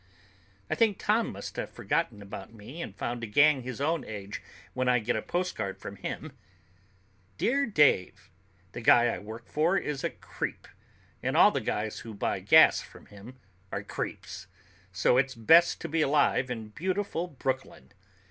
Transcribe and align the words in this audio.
I 0.67 0.73
think 0.73 0.97
Tom 0.97 1.31
must 1.31 1.57
have 1.57 1.69
forgotten 1.69 2.23
about 2.23 2.51
me 2.51 2.81
and 2.81 2.95
found 2.97 3.23
a 3.23 3.27
gang 3.27 3.61
his 3.61 3.79
own 3.79 4.03
age 4.03 4.41
when 4.73 4.89
I 4.89 4.97
get 4.97 5.15
a 5.15 5.21
postcard 5.21 5.77
from 5.77 5.97
him: 5.97 6.31
"Dear 7.37 7.67
Dave, 7.67 8.31
The 8.71 8.81
guy 8.81 9.09
I 9.09 9.19
work 9.19 9.47
for 9.47 9.77
is 9.77 10.03
a 10.03 10.09
creep, 10.09 10.67
and 11.21 11.37
all 11.37 11.51
the 11.51 11.61
guys 11.61 11.99
who 11.99 12.15
buy 12.15 12.39
gas 12.39 12.81
from 12.81 13.05
him 13.13 13.37
are 13.71 13.83
creeps, 13.83 14.47
so 14.91 15.19
it's 15.19 15.35
great 15.35 15.75
to 15.81 15.87
be 15.87 16.01
alive 16.01 16.49
in 16.49 16.69
Beautiful 16.69 17.27
Brooklyn! 17.27 17.91